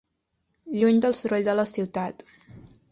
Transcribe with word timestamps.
Lluny 0.79 0.99
del 1.05 1.15
soroll 1.21 1.47
de 1.51 1.57
la 1.61 1.69
ciutat. 1.77 2.29